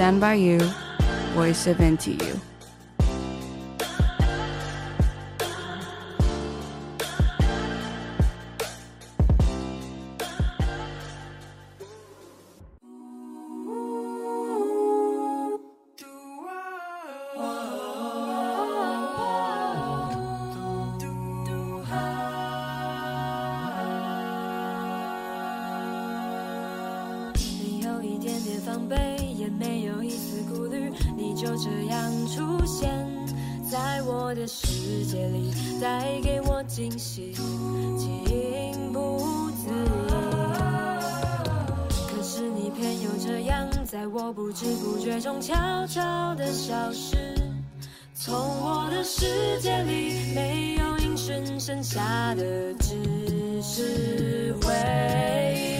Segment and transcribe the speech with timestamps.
[0.00, 0.58] done by you,
[1.34, 2.40] voice of into you.
[31.40, 32.90] 就这样出现
[33.64, 39.80] 在我的世界里带给我惊喜情不自已
[42.14, 45.54] 可是你偏又这样在我不知不觉中悄
[45.86, 47.16] 悄的消失
[48.14, 54.74] 从我的世界里没有音讯剩下的只是回
[55.56, 55.79] 忆。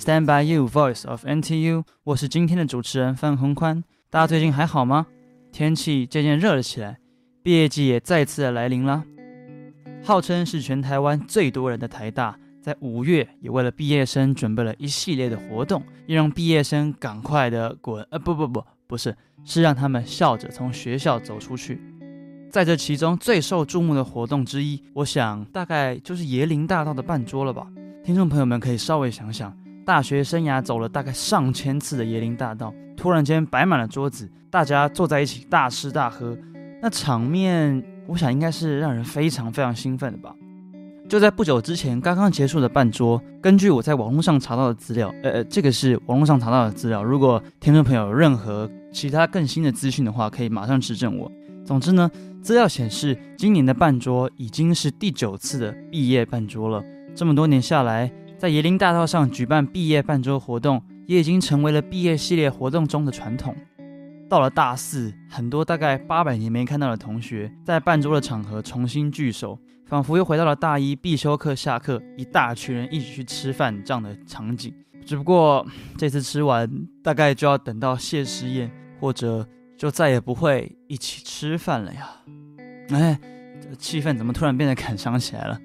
[0.00, 3.84] ，Stand by You Voice of NTU，我是今天的主持人范宏宽。
[4.08, 5.06] 大家最近还好吗？
[5.52, 6.98] 天气渐渐热了起来，
[7.42, 9.04] 毕业季也再次的来临了。
[10.02, 18.02] 号称是全台湾最多人的台大，在五月也为了毕业生准备了一系列的活动，要让毕业生赶快的滚。
[18.10, 21.78] 呃，不不不，不是，是让他们笑着从学校走出去。
[22.50, 27.66] 在这其中最受注目的活动之一，我想大概就是椰林大道的半桌了吧。
[28.02, 29.54] 听众朋友们可以稍微想想，
[29.90, 36.38] 大学生涯走了大概上千次的椰林大道，突然间摆满了桌子，大家坐在一起大吃大喝，
[36.80, 40.32] 那场面，我想应该是让人非常非常兴奋的吧。
[41.08, 51.28] 就在不久之前刚刚结束的办桌，根据我在网络上查到的资料，呃，这个是网络上查到的资料，如果听众朋友有任何其他更新的资讯的话，可以马上指正我。
[51.64, 52.08] 总之呢，
[52.40, 56.80] 资料显示，今年的办桌已经是第九次的毕业办桌了。
[57.12, 58.08] 这么多年下来，
[58.40, 63.54] 在椰林大道上举办毕业半桌活动，也已经成为了毕业系列活动中的传统。
[64.30, 74.72] 到了大四，很多大概八百年没看到的同学，在半桌的场合重新聚首，仿佛又回到了大一必修课下课，一大群人一起去吃饭这样的场景。
[75.04, 75.66] 只不过
[75.98, 76.66] 这次吃完，
[77.04, 79.46] 大概就要等到谢师宴，或者
[79.76, 82.08] 就再也不会一起吃饭了呀。
[82.88, 83.20] 哎，
[83.60, 85.60] 这气氛怎么突然变得 感伤起来了？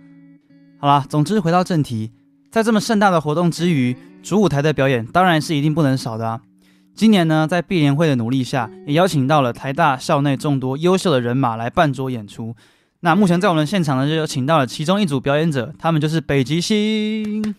[0.78, 2.12] 好啦，总之回到正题，
[2.56, 3.94] 在这么盛大的活动之余，
[4.24, 6.40] 主舞台的表演当然是一定不能少的啊。
[6.94, 12.56] 今年呢，在毕联会的努力下，也邀请到了台大校内众多优秀的人马来办桌演出。
[13.02, 17.54] 那目前在我们现场呢，就有请到了其中一组表演者，他们就是北极星。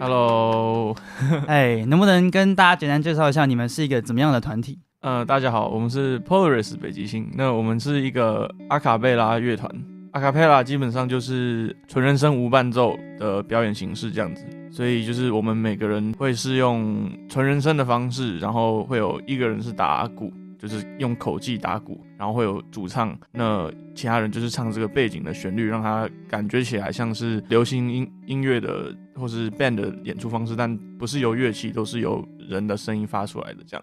[0.00, 0.96] Hello，
[1.46, 4.78] 哎，能不能跟大家简单介绍一下，你们是一个怎么样的团体？
[5.02, 7.30] 呃，大家好，我们是 Polaris 北极星。
[7.34, 9.70] 那我们是一个阿卡贝拉乐团。
[10.12, 33.82] 阿卡贝拉基本上就是纯人声无伴奏的表演形式，这样子，所以就是我们每个人会是用纯人声的方式，然后会有一个人是打鼓，就是用口技打鼓，然后会有主唱，那其他人就是唱这个背景的旋律，让他感觉起来像是流行音音乐的或是 band 的演出方式，但不是由乐器，都是由人的声音发出来的这样。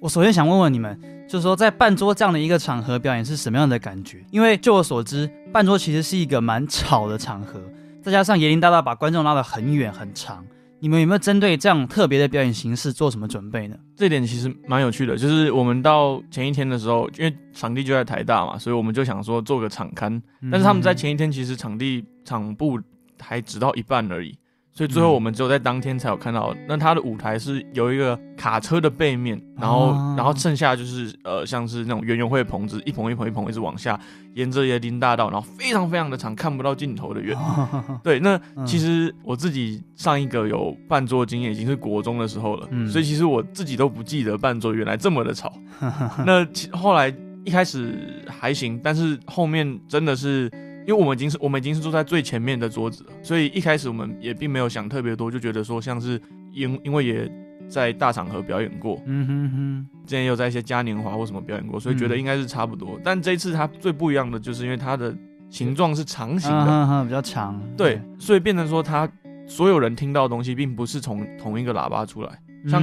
[0.00, 0.98] 我首先想问问你们，
[1.30, 4.18] 就是说在半桌这样的一个场合表演是什么样的感觉？
[4.32, 7.62] 因为就我所知，半桌其实是一个蛮吵的场合，
[8.02, 10.44] 再加上椰林大大把观众拉得很远很长，
[10.80, 13.76] 你们有没有针对这样特别的表演形式做什么准备呢？
[13.94, 22.76] 这点其实蛮有趣的，就是我们到前一天的时候，因为场地就在台大嘛，所以我们就想说做个场刊，但是他们在前一天其实场地场布
[23.20, 24.36] 还只到一半而已。
[24.80, 34.00] 所以最后我们只有在当天才有看到，那他的舞台是有一个卡车的背面，然后然后剩下就是呃像是那种园游会棚子，一棚一棚一棚一直往下，
[34.32, 37.36] 沿着椰林大道，然后非常非常的长，看不到尽头的远。
[38.02, 45.52] 对，那其实我自己上一个有伴奏经验已经是国中的时候了，所以其实我自己都不记得伴奏原来这么的吵。
[46.24, 50.50] 那其后来一开始还行，但是后面真的是。
[50.86, 56.20] 因为我们已经是我们已经是坐在最前面的桌子了，所以一开始我们也并没有想特别多，就觉得说像是
[56.52, 57.30] 因因为也
[57.68, 62.96] 在大场合表演过，嗯哼哼，之前也有在一些嘉年华或什么表演过，所以觉得应该是差不多。
[62.96, 65.14] 嗯、但这一次它最不一样的就是因为它的
[65.48, 69.08] 形状是长形的，比较长，对，所以变成说它
[69.50, 72.30] 所有人听到的东西并不是从同一个喇叭出来，
[72.68, 72.82] 像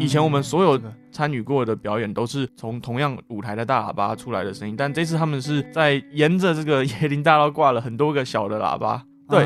[0.00, 0.92] 以前我们所有这个。
[1.10, 9.44] 参与过的表演都是从同样舞台的大喇叭出来的声音，但这次他们是在沿着这个椰林大道挂了很多个小的喇叭，对，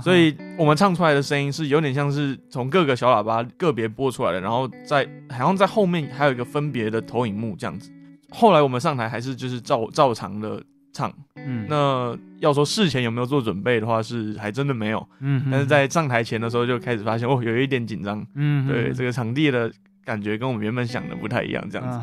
[0.00, 7.90] 所以我们唱出来的声音是有点像是从各个小喇叭个别播出来的，然后在好像在后面还有一个分别的投影幕这样子。
[8.30, 10.62] 后来我们上台还是就是照照常的
[10.92, 11.12] 唱，
[11.46, 19.70] 嗯，那要说事前有没有做准备的话，是还真的没有，嗯，但是在上台前的时候就开始发现哦，有一点紧张，嗯，对，这个场地的
[20.04, 21.98] 感觉跟我们原本想的不太一样，这样子，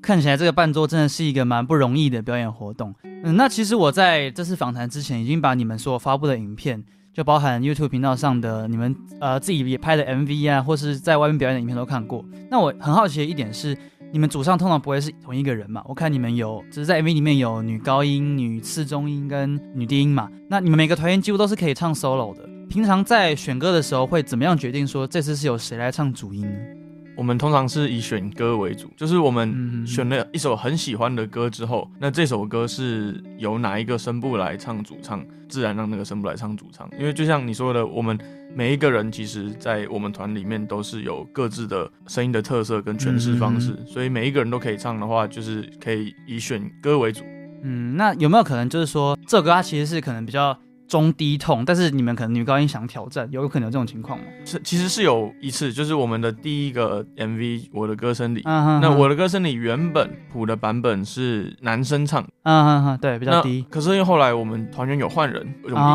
[0.00, 13.76] 看起来这个伴奏真的是一个蛮不容易的表演活动，嗯，那其实我在这次访谈之前已经把你们所发布的影片，就包含 YouTube 频道上的你们呃自己也拍的 MV 啊，或是在外面表演的影片都看过，那我很好奇的一点是。
[14.14, 15.82] 你们主唱通常不会是同一个人嘛？
[15.88, 20.30] 我看你们有，只是在 MV 里面有女高音、女次中音跟女低音嘛。
[20.48, 22.48] 那你们每个团员几乎都是可以唱 solo 的。
[22.68, 26.56] 平常在选歌的时候会怎么样决定说这次是由谁来唱主音呢？
[27.16, 36.88] 我们通常是以选歌为主，就是我们选了一首很喜欢的歌之后，那这首歌是由哪一个声部来唱主唱，自然让那个声部来唱主唱。
[36.98, 38.18] 因为就像你说的，我们
[38.54, 47.22] 每一个人其实，在我们团里面都是有各自的声音的特色跟诠释方式，所以每一个人都可以唱的话，就是可以以选歌为主。
[47.62, 54.24] 嗯，那有没有可能就是说，这首歌它其实是可能比较中低痛，但是你们可能女高音想挑战，有可能有这种情况吗？
[54.44, 57.38] 是，其实是有一次，就是我们的第一个 MV
[57.72, 58.80] 《我的歌声里》uh.
[58.80, 63.64] 那《我的歌声里》原本谱的版本是男生唱，嗯嗯嗯，对，比较低。
[63.70, 65.46] 可是因为后来我们团员有换人，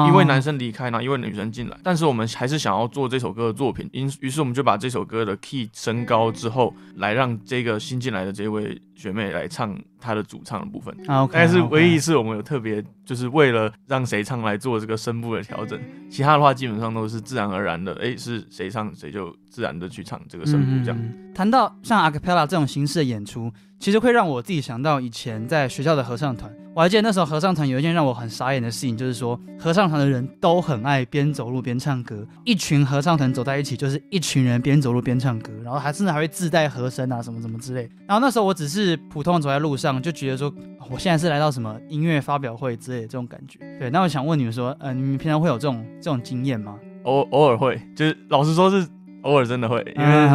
[0.08, 9.80] 一位男生离开，然后一位女生进来，但是我们还是想要做这首歌的作品，因于是我们就把这首歌的 key 升高之后，来让这个新进来的这位学妹来唱。
[10.02, 21.14] 她的主唱的部分，但 Okay, 是唯一一次我们有特别，就是为了让谁唱来做这个声部的调整，其他的话基本上都是自然而然的，哎，是谁唱谁就自然的去唱这个声部这样。
[21.34, 26.54] 谈、嗯、到像 acapella 这种形式的演出，其实会让我自己想到以前在学校的合唱团。
[26.76, 37.90] 我还记得那时候合唱团有一件让我很傻眼的事情，就是说合唱团的人都很爱边走路边唱歌，一群合唱团走在一起，就是一群人边走路边唱歌，然后还甚至还会自带和声啊什么什么之类。
[38.06, 40.54] 然后那时候我只是普通走在路上，就觉得说
[40.92, 43.60] 我现在是来到什么音乐发表会之类的这种感觉。
[43.80, 46.78] 对，那我想问你们说，呃，你们平常会有这种这种经验吗？
[47.04, 48.86] 偶偶尔会，就是老实说是。
[49.24, 50.30] 偶尔真的会，因为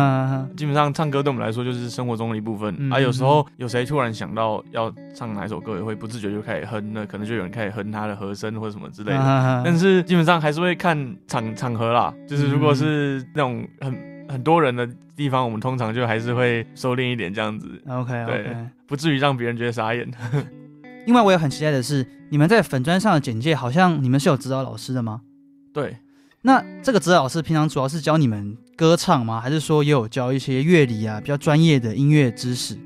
[0.57, 2.75] 基本上唱歌对我们来说就是生活中的一部分。
[2.79, 9.19] 嗯、啊，有时候有谁突然想到要唱哪首歌，也会不自觉就开始哼，那可能就有人开始哼他的和声或者什么之类的。
[9.19, 17.69] 啊、但是基本上还是会看场场合啦，就是如果是那种很很多人的地方，我们通常就还是会收敛一点这样子。
[17.89, 18.55] OK，对.
[18.87, 20.07] 不至于让别人觉得傻眼。
[21.07, 25.21] 另外，我也很期待的是，你们在粉砖上的简介，好像你们是有指导老师的吗？
[25.73, 25.97] 对。
[26.47, 29.41] 那这个指导老师平常主要是教你们歌唱吗？
[29.41, 32.76] 还是说也有教一些乐理啊，比较专业的音乐知识？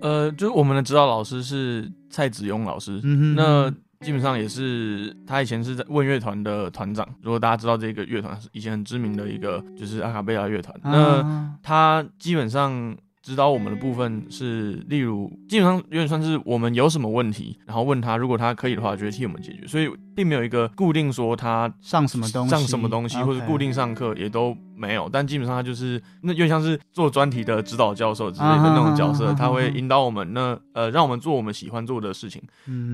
[0.00, 3.70] 呃，就是我们的指导老师是蔡子庸老师，嗯哼，那
[4.06, 7.06] 基本上也是他以前是在问乐团的团长。
[7.22, 12.96] 如果大家知道这个乐团是以前很知名的一个就是阿卡贝拉乐团，啊、那他基本上。
[13.20, 19.66] 指导我们的部分是，例如基本上有点算是我们有什么问题，然后问他，如果他可以的话，就会替我们解决。
[19.66, 25.06] 所以并没有一个固定说他上什么东西，上什么东西，或者固定上课也都没有。
[25.12, 32.42] 但基本上他就是那又像是做专题的指导教授之类的那种角色，他会引导我们，那呃让我们做我们喜欢做的事情。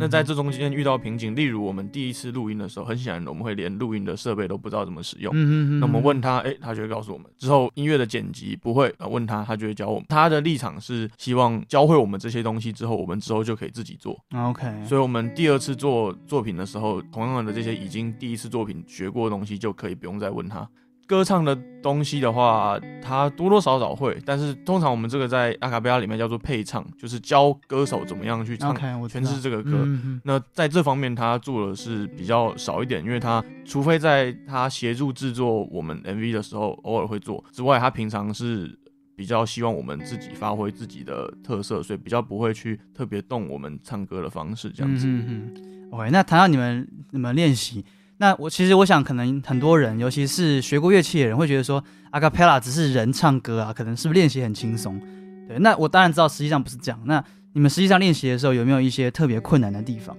[0.01, 5.33] 那在这中间遇到瓶颈，例如我们第一次录音的时候，很显然我们会连录音的设备都不知道怎么使用。
[5.79, 7.27] 那我们问他，哎，他就会告诉我们。
[7.39, 10.05] 之后音乐的剪辑不会，问他，他就会教我们。
[10.09, 10.25] 他。
[10.25, 14.19] 他的立场是希望教会我们这些东西之后，我们之后就可以自己做。
[14.35, 20.67] OK，所以我们第二次做作品的时候，同样的这些已经第一次作品学过的东西，就可以不用再问他。
[21.07, 28.75] 歌唱的东西的话，他多多少少会，但是通常我们这个在阿卡贝拉里面叫做配唱，就是教歌手怎么样去唱
[29.09, 29.71] 全是这个歌。
[29.85, 38.79] 嗯嗯，那在这方面，他做的是比较少一点，因为他除非在他协助制作我们 MV 的时候偶尔会做之外，他平常是。
[39.17, 45.07] 比较希望我们自己发挥自己的特色，所以比较不会去特别动我们唱歌的方式这样子。
[45.07, 45.89] 嗯嗯。
[45.93, 47.85] OK，那谈到你们你们练习，
[48.17, 55.01] 那我其实我想，可能很多人，尤其是学过乐器的人，会觉得说阿卡贝拉只是人唱歌啊，可能是不是练习很轻松？
[55.49, 57.01] 对，那我当然知道，实际上不是这样。
[57.05, 60.17] 那你们实际上练习的时候，有没有一些特别困难的地方？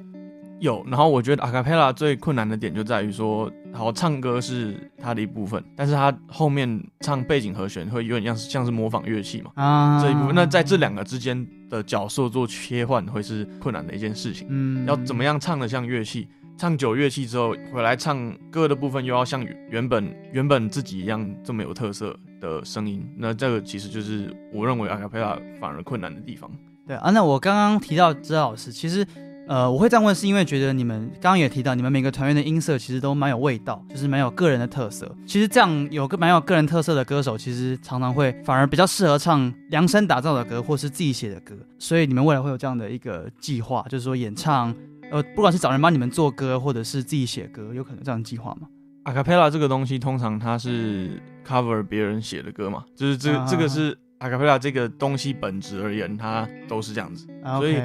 [0.60, 26.50] 有，然后我觉得阿卡贝拉最困难的点就在于说，好唱歌是它的一部分，但是它后面唱背景和弦会有点像是像是模仿乐器嘛，啊，这一部分，那在这两个之间的角色做切换会是困难的一件事情，嗯，要怎么样唱得像乐器，唱久乐器之后回来唱歌的部分，又要像原本原本自己一样这么有特色的声音，那这个其实就是我认为阿卡贝拉反而困难的地方。
[26.88, 29.06] 对啊，那我刚刚提到知道老师，其实。
[29.48, 35.16] 呃，我会这样问，是因为觉得你们刚刚也提到，你们每个团员的音色其实都蛮有味道，就是蛮有个人的特色。
[35.28, 41.54] 其实这样有个蛮有个人特色的歌手，其实常常会反而比较适合唱量身打造的歌，或是自己写的歌。
[41.78, 44.74] 所以你们未来会有这样的一个计划，就是说演唱，
[45.12, 48.68] 呃，不管是找人帮你们做歌，或者是自己写歌，有可能这样计划吗？
[49.04, 57.76] 阿卡贝拉这个东西，通常它是 cover 别人写的歌嘛，就是这个、这个是阿卡贝拉这个东西本质而言，它都是这样子，所以。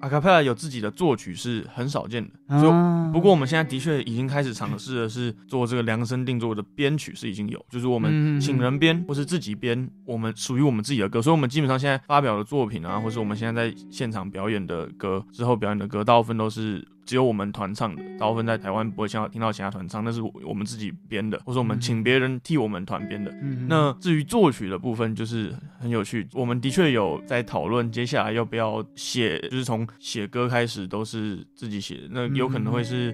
[0.00, 16.86] 阿卡贝拉有自己的作曲是很少见的，所以不过我们现在的确已经开始尝试的是做这个量身定做的编曲是已经有，就是我们请人编或是自己编我们属于我们自己的歌，所以我们基本上现在发表的作品啊，或是我们现在在现场表演的歌，之后表演的歌，大部分都是。
[17.04, 23.30] 只有我们团唱的，大部分在台湾不会像听到其他团唱，那是我们自己编的，或者我们请别人替我们团编的。
[23.42, 33.12] 嗯、那至于作曲的部分，就是很有趣，我们的确有在讨论接下来要不要写，就是从写歌开始都是自己写的，那有可能会是，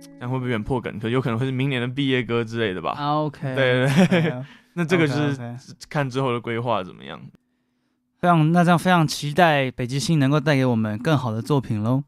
[0.00, 0.98] 这样会不会有点破梗？
[0.98, 2.92] 可有可能会是明年的毕业歌之类的吧。
[2.92, 5.56] 啊、OK，对对对， 那这个就是
[5.88, 7.20] 看之后的规划怎么样。
[8.18, 12.02] 非常，那这样非常期待北极星能够带给我们更好的作品喽。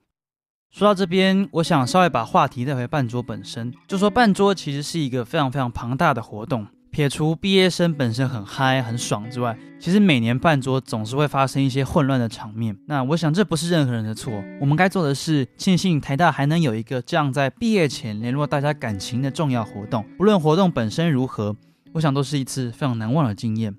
[0.71, 6.67] 说到这边，我想稍微把话题带回办桌本身，就说办桌其实是一个非常非常庞大的活动。
[6.91, 12.77] 撇除毕业生本身很嗨很爽之外，其实每年办桌总是会发生一些混乱的场面。
[12.87, 20.05] 那我想这不是任何人的错，我们该做的是庆幸台大还能有一个这样在毕业前联络大家感情的重要活动。
[20.19, 21.57] 无论活动本身如何，
[21.95, 23.75] 我想都是一次非常难忘的经验。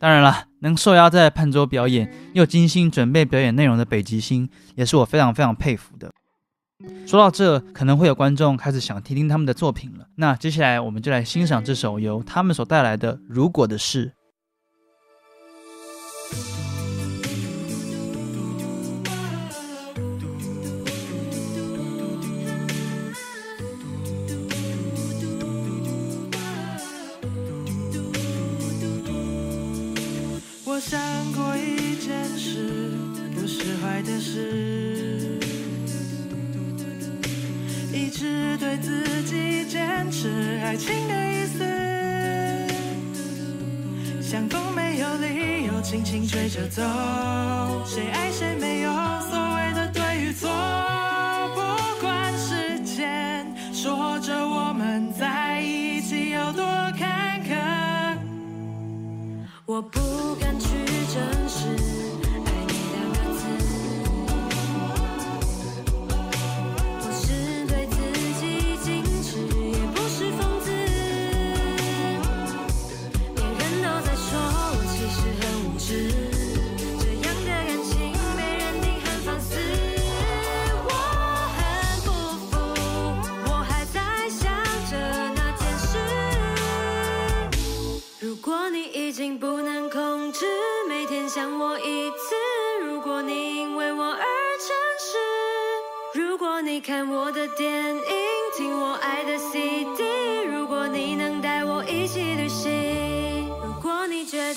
[0.00, 6.10] 当然了，能受邀在潘州表演，又精心准备表演内容的北极星，也是我非常非常佩服的。
[7.04, 10.06] 说到这，可能会有观众开始想听听他们的作品了。
[10.14, 14.06] 那接下来，我们就来欣赏这首由他们所带来的《如果的事》。
[33.98, 35.40] 是坏的事，
[37.92, 40.28] 一直对自己坚持
[40.62, 41.64] 爱情的意思，
[44.22, 46.82] 像风没有理由轻轻吹着走，
[47.84, 48.92] 谁爱谁没有
[49.30, 50.48] 所谓的对与错，
[51.54, 51.60] 不
[52.00, 56.64] 管时间说着我们在一起有多
[56.96, 58.16] 坎坷，
[59.66, 59.98] 我不。
[60.40, 60.68] 敢去
[61.12, 62.27] 证实。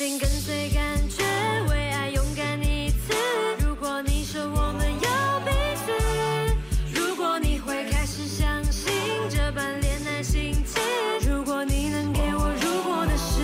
[0.01, 1.23] 你决定跟随感觉，
[1.69, 3.13] 为爱勇敢一次。
[3.63, 4.99] 如果你说我们有
[5.45, 5.91] 彼此，
[6.99, 8.91] 如果你会开始相信
[9.29, 10.81] 这般恋爱心情，
[11.29, 13.43] 如果你能给我如果的事。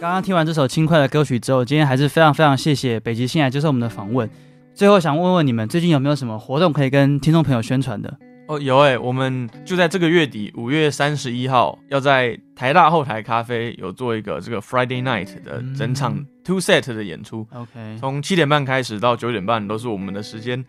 [0.00, 4.30] 刚刚听完这首轻快的歌曲之后，今天还是非常非常谢谢北极星来接受我们的访问。
[4.72, 8.16] 最后想问问你们，最近有没有什么活动可以跟听众朋友宣传的？
[8.46, 17.46] 哦，有哎，我们就在这个月底，五月三十一号，要在台大后台咖啡有做一个这个 Friday Night 的整场 Two Set 的演出。
[17.54, 20.62] OK，从七点半开始到九点半都是我们的时间。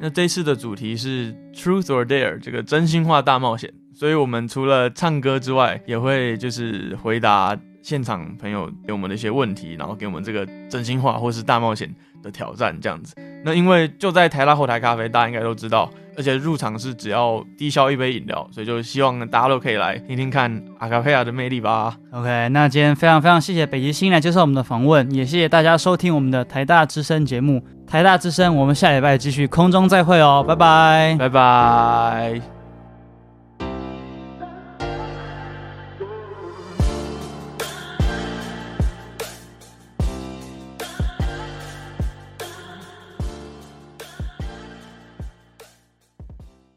[0.00, 13.14] 那这次的主题是 Truth or Dare 这个真心话大冒险，所以我们除了唱歌之外，也会就是回答现场朋友给我们的一些问题，然后给我们这个真心话或是大冒险的挑战这样子。
[13.44, 21.96] 那因为就在台大后台咖啡，大家应该都知道，而且入场是只要低消一杯饮料，所以就希望大家都可以来听听看阿卡佩亚的魅力吧。
[22.12, 27.64] OK，那今天非常非常谢谢北极星来接受我们的访问，也谢谢大家收听我们的台大之声节目。
[27.86, 32.59] 台大之声，我们下礼拜继续空中再会哦，拜拜，拜拜。